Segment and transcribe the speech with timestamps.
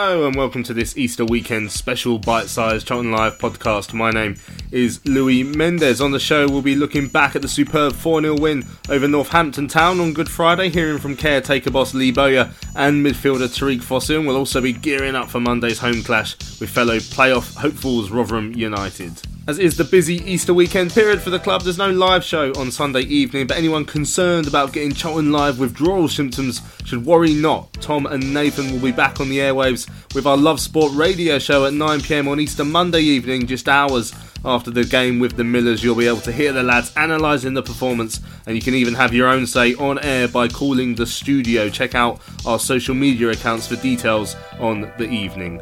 [0.00, 3.92] Hello and welcome to this Easter weekend special bite-sized Charlton Live podcast.
[3.92, 4.36] My name
[4.72, 6.00] is Louis Mendes.
[6.00, 10.00] On the show, we'll be looking back at the superb 4-0 win over Northampton Town
[10.00, 14.26] on Good Friday, hearing from caretaker boss Lee Bowyer and midfielder Tariq Fosu.
[14.26, 19.20] We'll also be gearing up for Monday's home clash with fellow playoff hopefuls Rotherham United.
[19.48, 22.70] As is the busy Easter weekend period for the club, there's no live show on
[22.70, 27.72] Sunday evening, but anyone concerned about getting Charlton Live withdrawal symptoms should worry not.
[27.80, 31.64] Tom and Nathan will be back on the airwaves with our Love Sport radio show
[31.64, 34.12] at 9pm on Easter Monday evening, just hours
[34.44, 35.82] after the game with the Millers.
[35.82, 39.14] You'll be able to hear the lads analysing the performance, and you can even have
[39.14, 41.68] your own say on air by calling the studio.
[41.68, 45.60] Check out our social media accounts for details on the evening.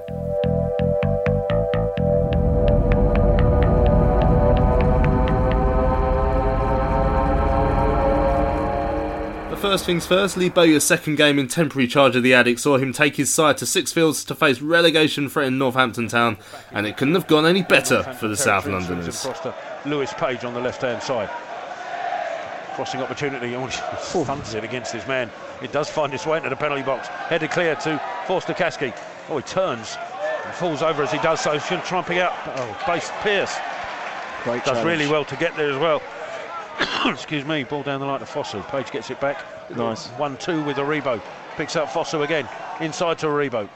[9.66, 12.92] First things first, Lee Bowyer's second game in temporary charge of the Addicks saw him
[12.92, 16.38] take his side to Sixfields to face relegation threatened Northampton Town,
[16.70, 19.24] and it couldn't have gone any better for the South Londoners.
[19.24, 21.28] Across to Lewis Page on the left hand side.
[22.76, 25.32] Crossing opportunity, oh, he thumps it against his man.
[25.60, 27.08] It does find its way into the penalty box.
[27.08, 28.96] Headed clear to Forster-Caskey.
[29.28, 29.96] Oh, he turns
[30.44, 31.58] and falls over as he does so.
[31.58, 32.34] Should try and pick out.
[32.54, 33.56] Oh, base Pearce.
[34.44, 34.86] Great does challenge.
[34.86, 36.00] really well to get there as well.
[37.06, 38.66] Excuse me, ball down the line to Fosu.
[38.68, 39.44] Page gets it back.
[39.74, 40.08] Nice.
[40.08, 41.20] 1 2 with Aribo.
[41.56, 42.48] Picks up Fosu again.
[42.80, 43.68] Inside to Aribo.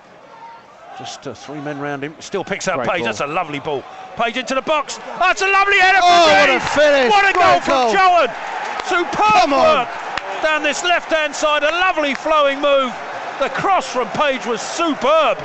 [0.99, 2.15] Just uh, three men round him.
[2.21, 2.99] Still picks up Great Page.
[2.99, 3.07] ball.
[3.07, 3.83] That's a lovely ball.
[4.17, 4.99] Page into the box.
[5.19, 7.11] That's a lovely header Oh, from what a finish.
[7.11, 7.95] What a goal Great from goal.
[7.95, 8.87] Jowan.
[8.87, 9.87] Superb Come on.
[9.87, 9.89] work
[10.43, 11.63] down this left hand side.
[11.63, 12.93] A lovely flowing move.
[13.39, 15.39] The cross from Page was superb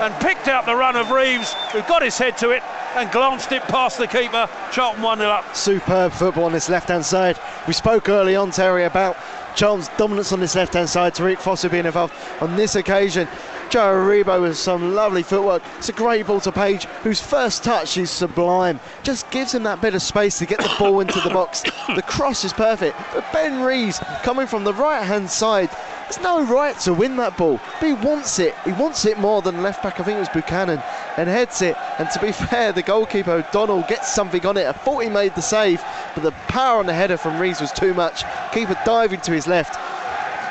[0.00, 2.62] and picked out the run of Reeves, who got his head to it
[2.96, 4.48] and glanced it past the keeper.
[4.72, 5.54] Charlton 1 0 up.
[5.54, 7.38] Superb football on this left hand side.
[7.66, 9.16] We spoke early on, Terry, about
[9.54, 11.14] Charlton's dominance on this left hand side.
[11.14, 13.28] Tariq Fosu being involved on this occasion.
[13.68, 15.62] Joe Aribo with some lovely footwork.
[15.78, 18.78] It's a great ball to Page, whose first touch is sublime.
[19.02, 21.64] Just gives him that bit of space to get the ball into the box.
[21.94, 25.70] The cross is perfect, but Ben Reeves coming from the right hand side.
[26.08, 28.54] There's no right to win that ball, but he wants it.
[28.64, 29.98] He wants it more than left back.
[29.98, 30.80] I think it was Buchanan,
[31.16, 31.76] and heads it.
[31.98, 34.66] And to be fair, the goalkeeper O'Donnell gets something on it.
[34.66, 35.82] I thought he made the save,
[36.14, 38.22] but the power on the header from Reeves was too much.
[38.52, 39.74] Keeper diving to his left,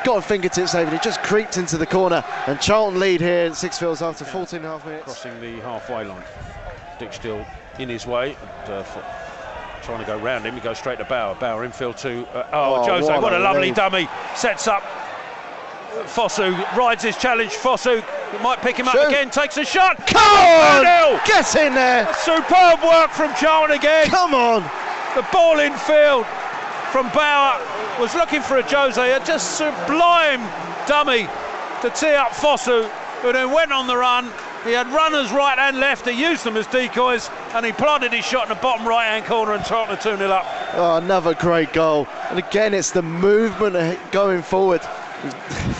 [0.04, 2.22] got a fingertip save, and it just creeped into the corner.
[2.46, 5.04] And Charlton lead here at Sixfields after 14 and a half minutes.
[5.04, 6.22] crossing the halfway line.
[6.98, 7.44] Dick still
[7.78, 8.36] in his way,
[8.66, 8.84] and, uh,
[9.82, 10.54] trying to go round him.
[10.54, 11.34] He goes straight to Bauer.
[11.36, 13.06] Bauer infield to uh, oh, Oh, Jose.
[13.10, 14.08] what What, a a lovely dummy.
[14.34, 14.82] Sets up.
[16.04, 17.52] Fosu rides his challenge.
[17.52, 18.04] Fosu
[18.42, 19.08] might pick him up Shoot.
[19.08, 19.30] again.
[19.30, 20.06] Takes a shot.
[20.06, 20.84] Come on!
[20.84, 21.26] 2-0.
[21.26, 22.12] Get in there!
[22.14, 24.08] Superb work from Charlton again.
[24.08, 24.62] Come on!
[25.14, 26.26] The ball in field
[26.92, 27.60] from Bauer
[27.98, 30.40] was looking for Ajose, a just sublime
[30.86, 31.26] dummy
[31.82, 32.88] to tee up Fosu,
[33.22, 34.30] who then went on the run.
[34.64, 38.24] He had runners right and left, he used them as decoys, and he planted his
[38.24, 40.44] shot in the bottom right hand corner and Tottenham 2 0 up.
[40.74, 42.08] Oh, another great goal.
[42.30, 44.80] And again, it's the movement going forward.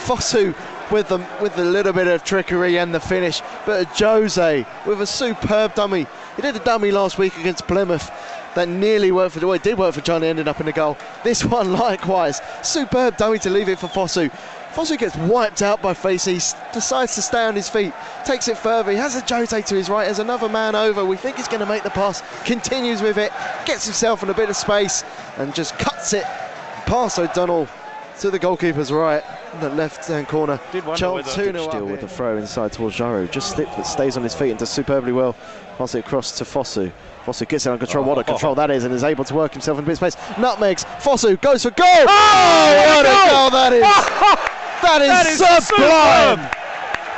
[0.07, 0.55] Fosu
[0.91, 5.07] with the with a little bit of trickery and the finish, but Jose with a
[5.07, 6.07] superb dummy.
[6.37, 8.11] He did a dummy last week against Plymouth.
[8.55, 10.97] That nearly worked for the well, did work for Johnny, ended up in the goal.
[11.23, 14.31] This one likewise, superb dummy to leave it for Fosu.
[14.73, 17.93] Fosu gets wiped out by Facey, s- decides to stay on his feet,
[18.25, 18.93] takes it further.
[18.93, 21.05] He has Ajose to his right, there's another man over.
[21.05, 23.31] We think he's going to make the pass, continues with it,
[23.67, 25.05] gets himself in a bit of space,
[25.37, 26.25] and just cuts it
[26.87, 27.69] past O'Donnell
[28.21, 29.23] to the goalkeeper's right,
[29.55, 30.59] in the left hand corner.
[30.73, 33.31] Did wonder Charlton whether- 2 0 Still up with the throw inside towards Jaro.
[33.31, 35.35] Just slips but stays on his feet and does superbly well.
[35.79, 36.91] Pass it across to Fosu.
[37.27, 38.05] Fosu gets it under control.
[38.05, 40.13] What a control that is and is able to work himself in a bit of
[40.15, 40.17] space.
[40.39, 40.85] Nutmegs.
[41.01, 41.87] Fosu goes for goal.
[41.87, 43.83] Oh, what a goal that is!
[44.83, 46.51] that is, That is Um, sublime!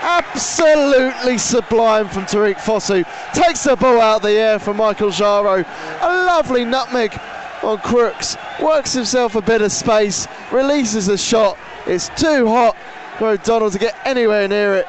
[0.01, 3.05] Absolutely sublime from Tariq Fosu.
[3.35, 5.65] Takes the ball out of the air from Michael Jaro.
[6.01, 7.13] A lovely nutmeg
[7.63, 8.37] on Crooks.
[8.61, 10.27] Works himself a bit of space.
[10.53, 11.59] Releases a shot.
[11.87, 12.77] It's too hot
[13.19, 14.87] for O'Donnell to get anywhere near it.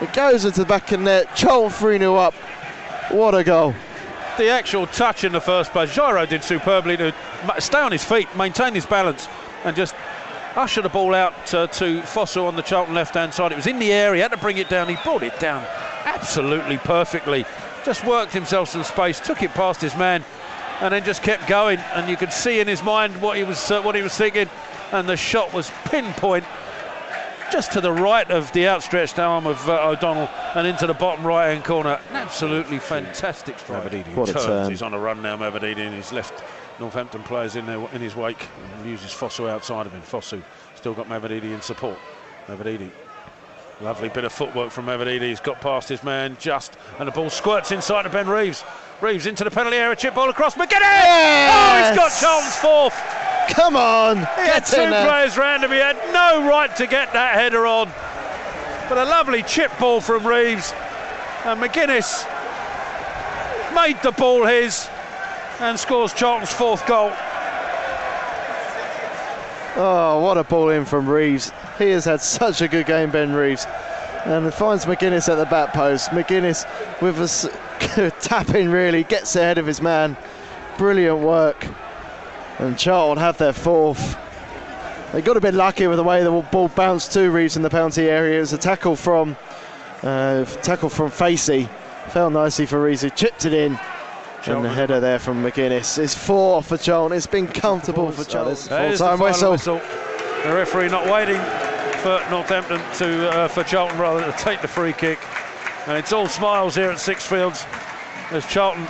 [0.00, 1.34] It goes into the back of net.
[1.36, 2.34] Charlton 3 0 up.
[3.10, 3.74] What a goal.
[4.38, 7.14] The actual touch in the first place, Giro did superbly to
[7.58, 9.28] stay on his feet, maintain his balance,
[9.64, 9.94] and just
[10.56, 13.52] usher the ball out uh, to Fosu on the Charlton left hand side.
[13.52, 15.66] It was in the air, he had to bring it down, he brought it down
[16.04, 17.44] absolutely perfectly.
[17.84, 20.24] Just worked himself some space, took it past his man,
[20.80, 21.78] and then just kept going.
[21.94, 24.48] And you could see in his mind what he was uh, what he was thinking,
[24.92, 26.44] and the shot was pinpoint
[27.52, 31.26] just to the right of the outstretched arm of uh, O'Donnell and into the bottom
[31.26, 32.00] right hand corner.
[32.10, 33.92] An absolutely fantastic strike.
[34.14, 34.46] What turns.
[34.46, 36.44] A He's on a run now, Mavididi, and he's left
[36.78, 40.02] Northampton players in there in his wake and uses Fosu outside of him.
[40.02, 40.42] Fosu
[40.76, 41.98] still got Mavididi in support.
[42.46, 42.90] Mavididi
[43.80, 45.22] Lovely bit of footwork from Mavididi.
[45.22, 48.62] He's got past his man just, and the ball squirts inside of Ben Reeves.
[49.00, 50.80] Reeves into the penalty area, chip ball across Magennis!
[50.80, 51.52] Yes!
[51.54, 52.94] Oh, he's got Charlton's fourth.
[53.54, 55.70] Come on, he had two players round him.
[55.70, 57.90] He had no right to get that header on.
[58.88, 60.72] But a lovely chip ball from Reeves,
[61.44, 62.26] and Magennis
[63.74, 64.88] made the ball his
[65.60, 67.12] and scores Charlton's fourth goal.
[69.76, 71.52] Oh, what a ball in from Reeves.
[71.78, 73.66] He has had such a good game, Ben Reeves.
[74.24, 76.10] And finds Magennis at the back post.
[76.10, 76.66] Magennis
[77.00, 77.28] with a
[78.20, 80.16] tapping really gets ahead of his man.
[80.78, 81.66] Brilliant work.
[82.58, 84.16] And Charlton have their fourth.
[85.12, 87.70] They got a bit lucky with the way the ball bounced to Reeves in the
[87.70, 88.38] penalty area.
[88.38, 89.36] It was a tackle from
[90.02, 91.68] uh, tackle from Facey.
[92.10, 93.76] Fell nicely for Reeves who chipped it in.
[94.42, 94.56] Charlton.
[94.56, 97.16] And the header there from Magennis is four for Charlton.
[97.16, 98.56] It's been comfortable for Charlton.
[98.56, 99.52] Full time whistle.
[99.52, 99.80] whistle.
[100.44, 101.40] The referee not waiting
[102.00, 105.18] for Northampton to uh, for Charlton rather to take the free kick.
[105.90, 107.66] And it's all smiles here at Sixfields
[108.30, 108.86] as Charlton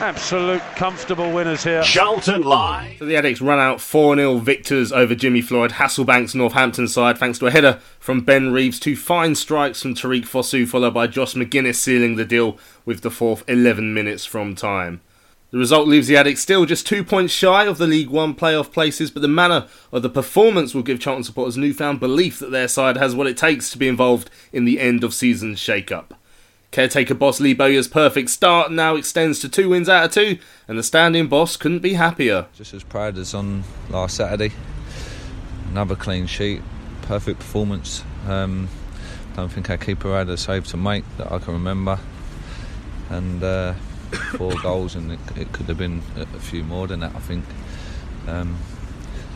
[0.00, 1.82] absolute comfortable winners here.
[1.82, 2.96] Charlton Live.
[2.96, 7.38] So the Addicks run out 4 0 victors over Jimmy Floyd, Hasselbaink's Northampton side, thanks
[7.40, 11.34] to a header from Ben Reeves, two fine strikes from Tariq Fosu, followed by Josh
[11.34, 12.56] Magennis sealing the deal
[12.86, 15.02] with the fourth 11 minutes from time.
[15.50, 18.70] The result leaves the Addicks still just two points shy of the League One playoff
[18.70, 22.68] places, but the manner of the performance will give Charlton supporters newfound belief that their
[22.68, 26.12] side has what it takes to be involved in the end of season shake-up.
[26.70, 30.78] Caretaker boss Lee Bowyer's perfect start now extends to two wins out of two, and
[30.78, 32.44] the standing boss couldn't be happier.
[32.54, 34.52] Just as proud as on last Saturday.
[35.70, 36.60] Another clean sheet,
[37.00, 38.04] perfect performance.
[38.26, 38.68] Um,
[39.34, 41.98] don't think our keeper had a save to make that I can remember,
[43.08, 43.42] and.
[43.42, 43.72] Uh,
[44.36, 47.14] four goals, and it, it, could have been a, few more than that.
[47.14, 47.44] I think.
[48.26, 48.56] Um,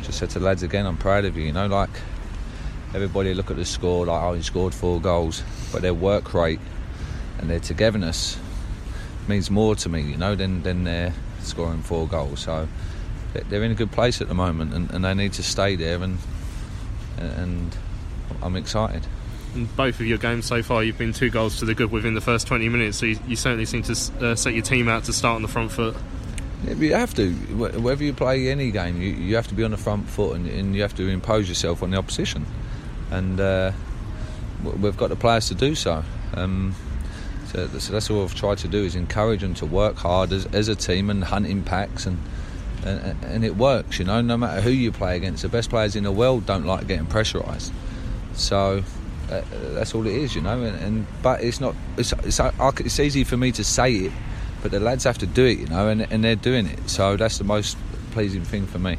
[0.02, 1.44] just said to the lads again, I'm proud of you.
[1.44, 1.90] You know, like
[2.94, 5.42] everybody look at the score, like oh, he scored four goals,
[5.72, 6.60] but their work rate
[7.38, 8.38] and their togetherness
[9.28, 12.40] means more to me, you know, than than their scoring four goals.
[12.40, 12.68] So
[13.32, 16.02] they're in a good place at the moment, and, and they need to stay there.
[16.02, 16.18] And
[17.18, 17.76] and
[18.42, 19.06] I'm excited
[19.76, 22.20] both of your games so far, you've been two goals to the good within the
[22.20, 22.98] first 20 minutes.
[22.98, 25.48] So you, you certainly seem to uh, set your team out to start on the
[25.48, 25.96] front foot.
[26.64, 27.32] Yeah, you have to.
[27.32, 30.46] Whether you play any game, you, you have to be on the front foot and,
[30.46, 32.46] and, you have to impose yourself on the opposition.
[33.10, 33.72] And uh,
[34.62, 36.04] we've got the players to do so.
[36.34, 36.74] Um,
[37.48, 40.46] so, so, that's all I've tried to do is encourage them to work hard as,
[40.46, 42.18] as a team and hunt impacts and,
[42.84, 43.98] and and it works.
[43.98, 46.64] You know, no matter who you play against, the best players in the world don't
[46.64, 47.70] like getting pressurised.
[48.34, 48.82] So
[49.32, 50.62] uh, that's all it is, you know.
[50.62, 51.74] And, and but it's not.
[51.96, 54.12] It's, it's it's easy for me to say it,
[54.62, 56.88] but the lads have to do it, you know, and and they're doing it.
[56.88, 57.76] So that's the most
[58.12, 58.98] pleasing thing for me.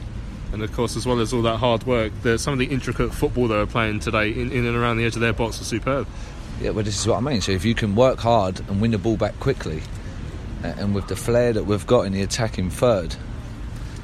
[0.52, 3.12] And of course, as well as all that hard work, the, some of the intricate
[3.12, 5.68] football they were playing today in, in and around the edge of their box was
[5.68, 6.08] superb.
[6.62, 7.42] Yeah, well, this is what I mean.
[7.42, 9.82] So if you can work hard and win the ball back quickly,
[10.62, 13.16] and with the flair that we've got in the attacking third,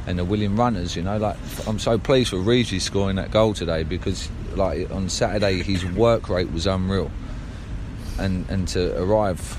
[0.08, 1.38] and the willing runners, you know, like
[1.68, 6.29] I'm so pleased for Reeves scoring that goal today because like on Saturday, his work
[6.29, 7.12] rate was unreal,
[8.18, 9.58] and and to arrive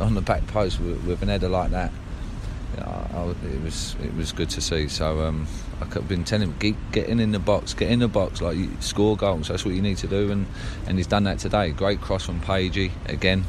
[0.00, 1.92] on the back post with, with an header like that,
[2.78, 4.88] I, it was it was good to see.
[4.88, 5.46] So um,
[5.80, 8.70] I've been telling him get, get in the box, get in the box, like you
[8.80, 9.48] score goals.
[9.48, 10.46] That's what you need to do, and
[10.86, 11.70] and he's done that today.
[11.70, 13.44] Great cross from Pagey again.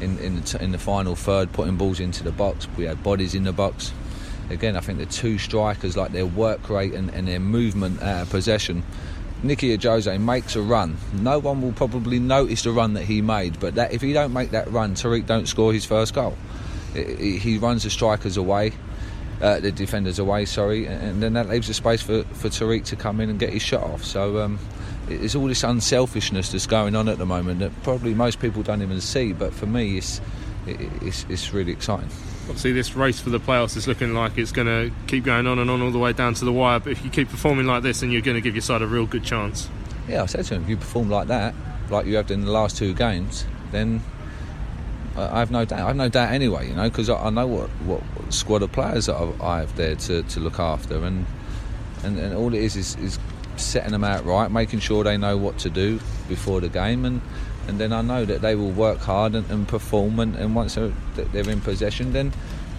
[0.00, 2.66] In, in the, in the final third, putting balls into the box.
[2.76, 3.92] We had bodies in the box.
[4.50, 8.22] Again, I think the two strikers, like their work rate and, and their movement out
[8.22, 8.82] of possession,
[9.42, 13.58] Nicky Ajose makes a run, no one will probably notice the run that he made.
[13.58, 16.36] But that if he don't make that run, Tariq don't score his first goal.
[16.94, 18.72] He runs the strikers away,
[19.40, 22.96] uh, the defenders away, sorry, and then that leaves a space for, for Tariq to
[22.96, 24.04] come in and get his shot off.
[24.04, 24.58] So um,
[25.08, 28.82] it's all this unselfishness that's going on at the moment that probably most people don't
[28.82, 29.32] even see.
[29.32, 30.20] But for me, it's
[30.66, 32.10] it's, it's really exciting.
[32.42, 35.58] Obviously, this race for the playoffs is looking like it's going to keep going on
[35.58, 36.80] and on all the way down to the wire.
[36.80, 38.86] But if you keep performing like this, then you're going to give your side a
[38.86, 39.68] real good chance.
[40.08, 41.54] Yeah, I said to him, if you perform like that,
[41.88, 44.02] like you have in the last two games, then
[45.16, 45.80] uh, I have no doubt.
[45.80, 48.72] I have no doubt anyway, you know, because I, I, know what, what squad of
[48.72, 51.26] players that I have there to, to look after, and,
[52.02, 53.18] and and all it is, is is
[53.56, 57.20] setting them out right, making sure they know what to do before the game, and
[57.68, 60.74] and then I know that they will work hard and, and perform, and, and once
[60.74, 62.32] they're, they're in possession, then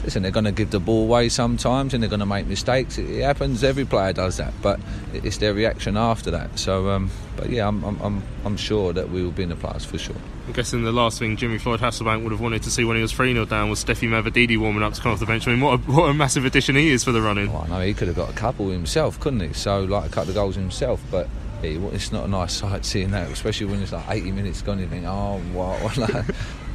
[0.03, 2.97] listen, they're going to give the ball away sometimes, and they're going to make mistakes.
[2.97, 3.63] It, it, happens.
[3.63, 4.79] Every player does that, but
[5.13, 6.59] it's their reaction after that.
[6.59, 9.85] So, um, but yeah, I'm, I'm I'm sure that we will be in the playoffs
[9.85, 10.15] for sure.
[10.45, 13.01] I'm guessing the last thing Jimmy Floyd Hasselbaink would have wanted to see when he
[13.01, 15.47] was 3 0 down was Stephy Mavididi warming up to come off the bench.
[15.47, 17.51] I mean, what a, what a massive addition he is for the running.
[17.51, 19.53] Well, I know he could have got a couple himself, couldn't he?
[19.53, 21.29] So, like, a couple of goals himself, but
[21.63, 24.79] it's not a nice sight seeing that, especially when it's like 80 minutes gone.
[24.79, 25.41] You think, oh?
[25.97, 26.25] Like,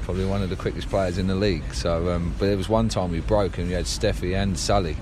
[0.02, 1.74] probably one of the quickest players in the league.
[1.74, 4.96] So, um, but there was one time we broke and we had Stephy and Sally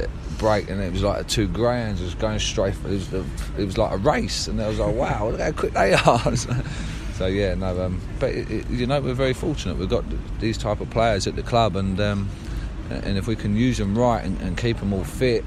[0.00, 0.06] uh,
[0.38, 2.74] break, and it was like two greyhounds was going straight.
[2.74, 5.52] For, it was it was like a race, and I was like, wow, look how
[5.52, 6.36] quick they are.
[7.14, 9.78] so yeah, no, um, but it, it, you know we're very fortunate.
[9.78, 10.04] We've got
[10.40, 12.28] these type of players at the club, and um,
[12.90, 15.44] and if we can use them right and, and keep them all fit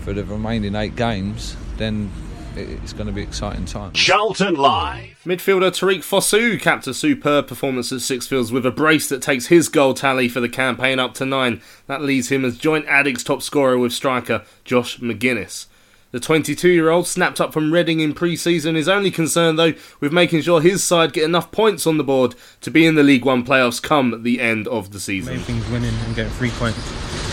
[0.00, 2.10] for the remaining eight games, then
[2.56, 3.98] it's going to be exciting times.
[3.98, 5.20] Charlton Live.
[5.24, 9.68] Midfielder Tariq Fosu capped a superb performance at Sixfields with a brace that takes his
[9.68, 11.60] goal tally for the campaign up to nine.
[11.86, 15.66] That leaves him as joint Addicks top scorer with striker Josh Magennis.
[16.10, 19.74] The 22 year old snapped up from Reading in pre season is only concerned, though,
[20.00, 23.02] with making sure his side get enough points on the board to be in the
[23.02, 25.34] League One playoffs come the end of the season.
[25.34, 26.78] Main thing's winning and getting three points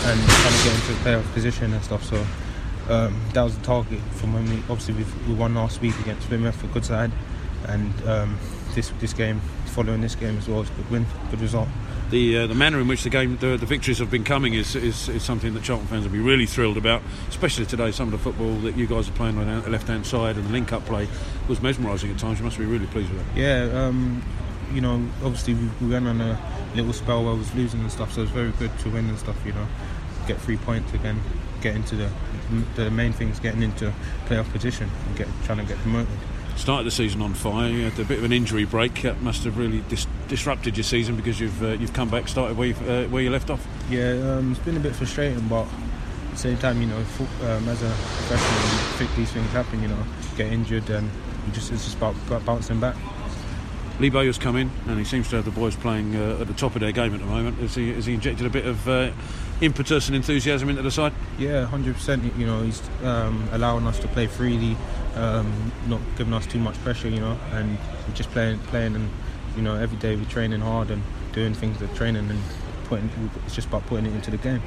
[0.04, 2.22] and trying to get into a playoff position and stuff, so
[2.88, 4.94] um, that was the target from when we obviously
[5.26, 7.10] we won last week against Plymouth for good side,
[7.68, 8.38] and um,
[8.74, 11.68] this this game, following this game as well, is a good win, good result.
[12.10, 14.76] The uh, the manner in which the game, the, the victories have been coming is,
[14.76, 17.90] is, is something that Charlton fans will be really thrilled about, especially today.
[17.90, 20.46] Some of the football that you guys are playing on the left hand side and
[20.46, 21.08] the link up play
[21.48, 22.38] was mesmerising at times.
[22.38, 23.36] You must be really pleased with that.
[23.36, 23.86] Yeah.
[23.86, 24.22] Um,
[24.72, 26.38] you know, obviously we, we went on a
[26.74, 29.18] little spell where I was losing and stuff, so it's very good to win and
[29.18, 29.36] stuff.
[29.44, 29.66] You know,
[30.28, 31.20] get three points again,
[31.60, 32.10] get into the
[32.74, 33.92] the main thing is getting into
[34.26, 36.12] playoff position and get trying to get promoted.
[36.56, 37.68] Started the season on fire.
[37.68, 39.02] You had a bit of an injury break.
[39.02, 42.56] That must have really dis- disrupted your season because you've uh, you've come back, started
[42.56, 43.66] where, uh, where you left off.
[43.90, 47.68] Yeah, um, it's been a bit frustrating, but at the same time, you know, um,
[47.68, 49.82] as a professional, you think these things happen.
[49.82, 50.02] You know,
[50.36, 51.10] get injured and
[51.52, 52.96] just it's just about, about bouncing back.
[53.98, 56.52] Lee Bowyer's come in and he seems to have the boys playing uh, at the
[56.54, 57.58] top of their game at the moment.
[57.58, 59.10] Has he, has he injected a bit of uh,
[59.60, 61.12] impetus and enthusiasm into the side?
[61.38, 62.38] Yeah, 100%.
[62.38, 64.76] You know, he's um, allowing us to play freely,
[65.14, 69.10] um, not giving us too much pressure, you know, and we're just playing, playing and,
[69.56, 72.42] you know, every day we're training hard and doing things that training and
[72.84, 73.10] putting,
[73.44, 74.62] it's just about putting it into the game.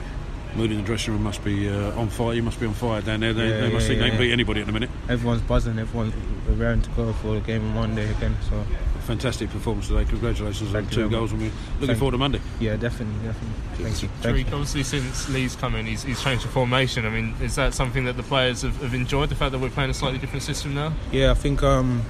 [0.55, 2.33] Mood in the dressing room must be uh, on fire.
[2.33, 3.33] You must be on fire down there.
[3.33, 4.89] They, yeah, they must yeah, think yeah, they can beat anybody at the minute.
[5.07, 5.77] Everyone's buzzing.
[5.77, 6.13] Everyone's
[6.49, 8.35] around to go for the game on Monday again.
[8.49, 8.65] So
[9.09, 10.05] fantastic performance today.
[10.05, 12.39] Congratulations Thank on two goals, and we're looking Thank forward to Monday.
[12.59, 13.83] Yeah, definitely, definitely.
[13.83, 14.09] Thank you.
[14.21, 17.07] Thank Tariq, obviously, since Lee's come in, he's, he's changed the formation.
[17.07, 19.29] I mean, is that something that the players have, have enjoyed?
[19.29, 20.93] The fact that we're playing a slightly different system now?
[21.11, 22.03] Yeah, I think um,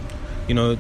[0.50, 0.78] you know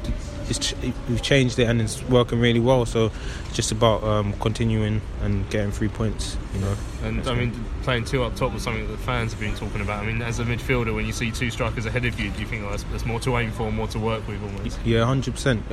[0.57, 0.75] ch-
[1.07, 2.85] we've changed it and it's working really well.
[2.85, 3.11] So
[3.45, 6.37] it's just about um, continuing and getting three points.
[6.55, 6.75] You know.
[7.03, 9.81] And I mean, playing two up top was something that the fans have been talking
[9.81, 10.03] about.
[10.03, 12.47] I mean, as a midfielder, when you see two strikers ahead of you, do you
[12.47, 14.79] think oh, there's, more to aim for, more to work with, almost?
[14.83, 15.69] Yeah, hundred um, percent.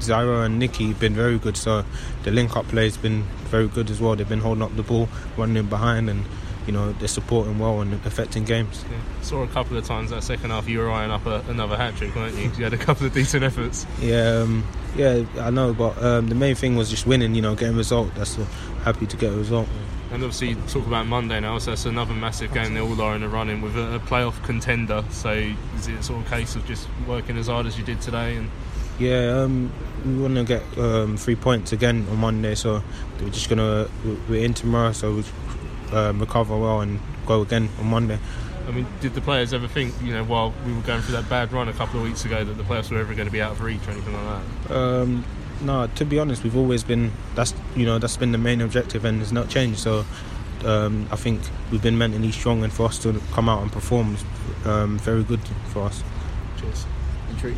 [0.00, 1.56] Zyra and Nicky have been very good.
[1.56, 1.84] So
[2.24, 4.16] the link-up play has been very good as well.
[4.16, 6.24] They've been holding up the ball, running behind, and
[6.66, 8.84] you know they're supporting well and affecting games.
[8.90, 8.98] Yeah.
[9.22, 11.96] Saw a couple of times that second half you were eyeing up a, another hat
[11.96, 12.50] trick, weren't you?
[12.56, 13.86] You had a couple of decent efforts.
[14.00, 14.64] Yeah, um,
[14.96, 17.34] yeah, I know, but um, the main thing was just winning.
[17.34, 18.14] You know, getting a result.
[18.14, 18.44] That's uh,
[18.84, 19.68] happy to get a result.
[20.12, 21.58] And obviously, you talk about Monday now.
[21.58, 22.74] So that's another massive game.
[22.74, 25.04] They all are in the running with a, a playoff contender.
[25.10, 25.32] So
[25.76, 28.36] is it sort of a case of just working as hard as you did today
[28.36, 28.50] and?
[28.98, 29.72] Yeah, um,
[30.04, 32.80] we want to get um, three points again on Monday, so
[33.20, 33.88] we're just gonna
[34.28, 35.24] we're in tomorrow, so we
[35.92, 38.18] um, recover well and go again on Monday.
[38.66, 41.28] I mean, did the players ever think, you know, while we were going through that
[41.28, 43.42] bad run a couple of weeks ago, that the playoffs were ever going to be
[43.42, 44.74] out of reach or anything like that?
[44.74, 45.24] Um,
[45.60, 49.04] no, to be honest, we've always been that's you know that's been the main objective
[49.04, 49.80] and it's not changed.
[49.80, 50.04] So
[50.64, 54.14] um, I think we've been mentally strong, and for us to come out and perform
[54.14, 56.02] is um, very good for us.
[56.60, 56.86] Cheers.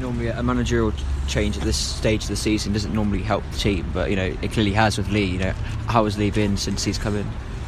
[0.00, 0.92] Normally, a managerial
[1.28, 4.36] change at this stage of the season doesn't normally help the team, but you know
[4.42, 5.24] it clearly has with Lee.
[5.26, 5.52] You know,
[5.86, 7.26] how has Lee been since he's come in?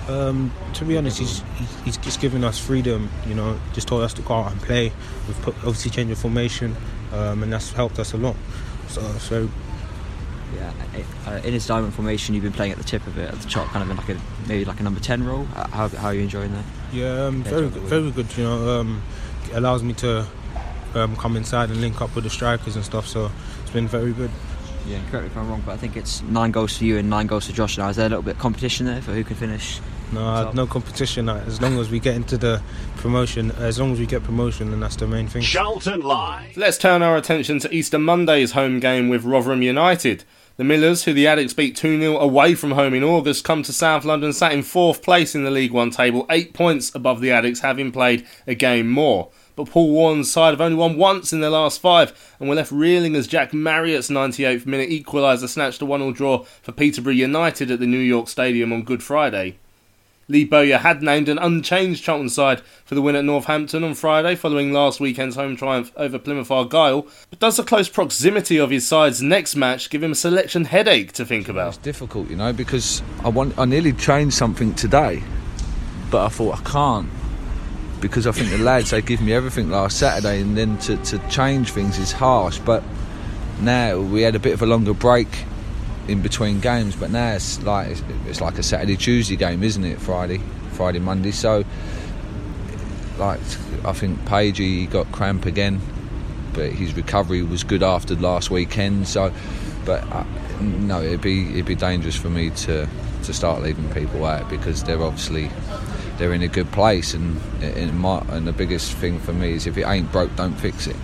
[0.09, 1.43] Um, to be honest, he's
[1.85, 3.11] he's just given us freedom.
[3.27, 4.93] You know, just told us to go out and play.
[5.27, 6.75] We've put, obviously changed the formation,
[7.13, 8.37] um, and that's helped us a lot.
[8.89, 9.49] So, so
[10.57, 10.73] Yeah,
[11.27, 13.49] uh, in his diamond formation, you've been playing at the tip of it, at the
[13.49, 15.45] top, kind of in like a maybe like a number ten role.
[15.45, 16.65] How, how are you enjoying that?
[16.93, 18.37] Yeah, um, very good, good very good.
[18.37, 19.03] You know, um,
[19.51, 20.27] it allows me to
[20.95, 23.07] um, come inside and link up with the strikers and stuff.
[23.07, 23.31] So
[23.63, 24.31] it's been very good.
[24.87, 27.11] Yeah, correct me if I'm wrong, but I think it's nine goals for you and
[27.11, 27.91] nine goals for Josh now.
[27.91, 29.81] Is there a little bit of competition there for who can finish?
[30.13, 31.29] No, I had no competition.
[31.29, 32.63] As long as we get into the
[32.97, 35.43] promotion, as long as we get promotion, then that's the main thing.
[35.43, 36.57] Charlton Live.
[36.57, 40.25] Let's turn our attention to Easter Monday's home game with Rotherham United.
[40.57, 43.73] The Millers, who the Addicks beat 2 0 away from home in August, come to
[43.73, 47.29] South London sat in fourth place in the League One table, eight points above the
[47.29, 49.31] Addicks, having played a game more.
[49.55, 52.73] But Paul Warne's side have only won once in their last five and were left
[52.73, 57.71] reeling as Jack Marriott's 98th minute equaliser snatched a 1 0 draw for Peterborough United
[57.71, 59.59] at the New York Stadium on Good Friday.
[60.31, 64.35] Lee Bowyer had named an unchanged Charlton side for the win at Northampton on Friday
[64.35, 67.07] following last weekend's home triumph over Plymouth Argyle.
[67.31, 71.13] But does the close proximity of his side's next match give him a selection headache
[71.13, 71.69] to think about?
[71.69, 75.23] It's difficult, you know, because I want I nearly changed something today,
[76.11, 77.09] but I thought I can't
[78.01, 81.19] because I think the lads they give me everything last Saturday, and then to, to
[81.31, 82.59] change things is harsh.
[82.59, 82.85] But
[83.61, 85.29] now we had a bit of a longer break
[86.09, 89.85] in between games, but now it's like it's, it's like a Saturday Tuesday game, isn't
[89.85, 90.01] it?
[90.01, 90.41] Friday,
[90.73, 91.31] Friday Monday.
[91.31, 91.65] So
[93.19, 93.41] like
[93.85, 95.81] I think Page he got cramp again,
[96.55, 99.07] but his recovery was good after last weekend.
[99.07, 99.33] So,
[99.85, 100.25] but uh,
[100.61, 102.89] no, it'd be it'd be dangerous for me to
[103.25, 105.51] to start leaving people out because they're obviously
[106.17, 109.67] they're in a good place, and and, my, and the biggest thing for me is
[109.67, 110.97] if it ain't broke, don't fix it.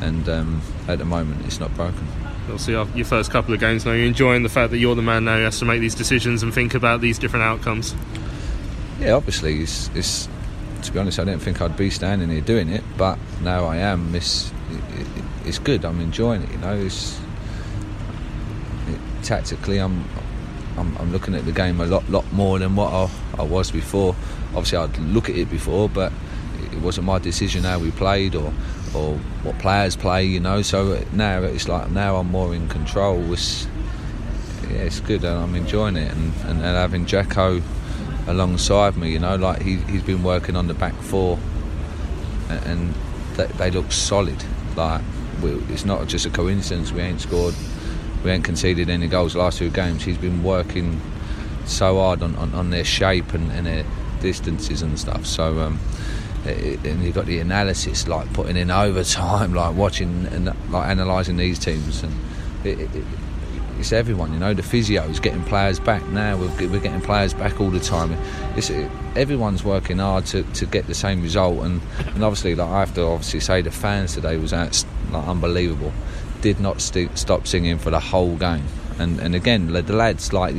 [0.00, 2.06] And um, at the moment, it's not broken.
[2.50, 5.24] Obviously, your first couple of games now, you're enjoying the fact that you're the man
[5.24, 7.94] now who has to make these decisions and think about these different outcomes.
[9.00, 10.28] Yeah, obviously, it's, it's
[10.82, 13.76] to be honest, I didn't think I'd be standing here doing it, but now I
[13.76, 14.14] am.
[14.14, 15.84] It's it, it, it's good.
[15.84, 16.50] I'm enjoying it.
[16.50, 17.18] You know, it's
[18.88, 20.04] it, tactically, I'm,
[20.76, 23.70] I'm I'm looking at the game a lot lot more than what I, I was
[23.70, 24.14] before.
[24.48, 26.12] Obviously, I'd look at it before, but
[26.72, 28.52] it wasn't my decision how we played or
[28.94, 30.24] or what players play.
[30.24, 33.32] You know, so now it's like now I'm more in control.
[33.32, 33.66] It's
[34.70, 37.62] yeah, it's good, and I'm enjoying it, and, and, and having Jacko
[38.26, 39.12] alongside me.
[39.12, 41.38] You know, like he he's been working on the back four,
[42.48, 42.94] and,
[43.36, 44.42] they, they look solid.
[44.76, 45.02] Like
[45.42, 46.92] we, it's not just a coincidence.
[46.92, 47.54] We ain't scored,
[48.24, 50.04] we ain't conceded any goals last two games.
[50.04, 51.00] He's been working
[51.64, 53.84] so hard on, on, on their shape and, and their
[54.20, 55.26] distances and stuff.
[55.26, 55.60] So.
[55.60, 55.78] Um,
[56.44, 61.58] and you've got the analysis, like putting in overtime, like watching and like analysing these
[61.58, 62.14] teams, and
[62.64, 63.04] it, it,
[63.78, 64.54] it's everyone, you know.
[64.54, 66.36] The physio is getting players back now.
[66.36, 68.12] We're, we're getting players back all the time.
[68.56, 68.70] It's
[69.16, 71.80] everyone's working hard to, to get the same result, and,
[72.14, 75.92] and obviously, like I have to obviously say, the fans today was out, like unbelievable.
[76.42, 78.64] Did not st- stop singing for the whole game,
[78.98, 80.54] and and again, the lads like.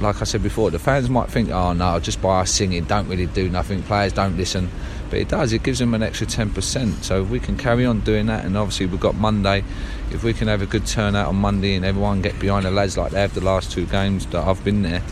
[0.00, 3.08] Like I said before, the fans might think, "Oh no, just by us singing, don't
[3.08, 3.82] really do nothing.
[3.82, 4.70] Players don't listen."
[5.10, 5.52] but it does.
[5.52, 7.04] It gives them an extra 10%.
[7.04, 9.64] So if we can carry on doing that, and obviously we've got Monday.
[10.12, 12.96] If we can have a good turnout on Monday and everyone get behind the lads
[12.96, 15.02] like they have the last two games that I've been there,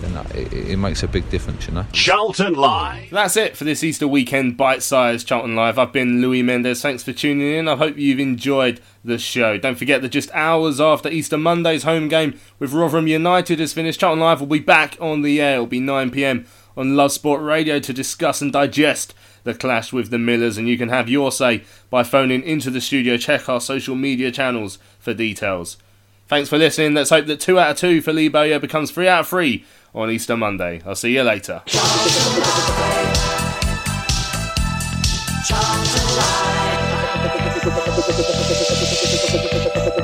[0.00, 1.86] then it, it makes a big difference, you know.
[1.92, 3.10] Charlton Live.
[3.10, 5.78] That's it for this Easter weekend bite-sized Charlton Live.
[5.78, 6.82] I've been Louis Mendes.
[6.82, 7.68] Thanks for tuning in.
[7.68, 9.58] I hope you've enjoyed the show.
[9.58, 14.00] Don't forget that just hours after Easter Monday's home game with Rotherham United has finished,
[14.00, 15.54] Charlton Live will be back on the air.
[15.54, 16.46] It'll be 9 p.m.
[16.76, 20.76] on Love Sport Radio to discuss and digest the clash with the Millers, and you
[20.76, 23.16] can have your say by phoning into the studio.
[23.16, 25.78] Check our social media channels for details.
[26.26, 26.92] Thanks for listening.
[26.92, 29.64] Let's hope that 2 out of 2 for Lee Bowyer becomes 3 out of 3
[29.94, 30.82] on Easter Monday.
[30.86, 31.62] I'll see you later.